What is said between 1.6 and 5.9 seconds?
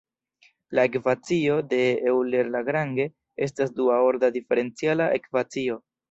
de Euler–Lagrange estas dua-orda diferenciala ekvacio.